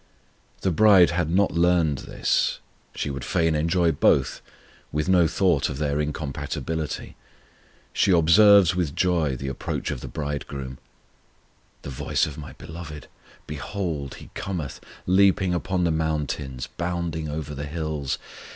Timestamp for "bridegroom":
10.07-10.79